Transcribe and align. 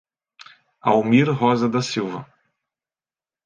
Almir 0.87 1.27
Rosa 1.29 1.69
da 1.69 1.79
Silva 1.83 2.25